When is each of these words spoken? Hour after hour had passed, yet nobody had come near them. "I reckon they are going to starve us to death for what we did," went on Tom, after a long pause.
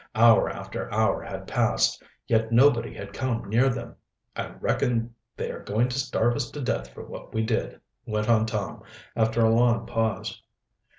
Hour 0.15 0.49
after 0.49 0.91
hour 0.91 1.21
had 1.21 1.45
passed, 1.45 2.01
yet 2.25 2.51
nobody 2.51 2.95
had 2.95 3.13
come 3.13 3.47
near 3.47 3.69
them. 3.69 3.95
"I 4.35 4.47
reckon 4.59 5.13
they 5.37 5.51
are 5.51 5.63
going 5.63 5.89
to 5.89 5.99
starve 5.99 6.35
us 6.35 6.49
to 6.49 6.59
death 6.61 6.91
for 6.91 7.05
what 7.05 7.35
we 7.35 7.43
did," 7.43 7.79
went 8.07 8.27
on 8.27 8.47
Tom, 8.47 8.81
after 9.15 9.41
a 9.45 9.53
long 9.53 9.85
pause. 9.85 10.41